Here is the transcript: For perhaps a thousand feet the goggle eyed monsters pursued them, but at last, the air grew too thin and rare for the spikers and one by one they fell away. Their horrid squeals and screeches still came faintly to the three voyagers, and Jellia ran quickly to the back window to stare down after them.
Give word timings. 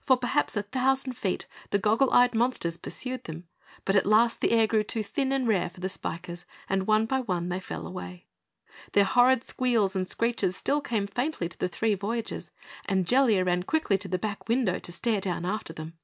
For 0.00 0.16
perhaps 0.16 0.56
a 0.56 0.62
thousand 0.62 1.18
feet 1.18 1.46
the 1.68 1.78
goggle 1.78 2.10
eyed 2.10 2.34
monsters 2.34 2.78
pursued 2.78 3.24
them, 3.24 3.46
but 3.84 3.94
at 3.94 4.06
last, 4.06 4.40
the 4.40 4.52
air 4.52 4.66
grew 4.66 4.82
too 4.82 5.02
thin 5.02 5.32
and 5.32 5.46
rare 5.46 5.68
for 5.68 5.80
the 5.80 5.90
spikers 5.90 6.46
and 6.66 6.86
one 6.86 7.04
by 7.04 7.20
one 7.20 7.50
they 7.50 7.60
fell 7.60 7.86
away. 7.86 8.26
Their 8.92 9.04
horrid 9.04 9.44
squeals 9.44 9.94
and 9.94 10.08
screeches 10.08 10.56
still 10.56 10.80
came 10.80 11.06
faintly 11.06 11.50
to 11.50 11.58
the 11.58 11.68
three 11.68 11.94
voyagers, 11.94 12.50
and 12.86 13.06
Jellia 13.06 13.44
ran 13.44 13.64
quickly 13.64 13.98
to 13.98 14.08
the 14.08 14.18
back 14.18 14.48
window 14.48 14.78
to 14.78 14.92
stare 14.92 15.20
down 15.20 15.44
after 15.44 15.74
them. 15.74 15.98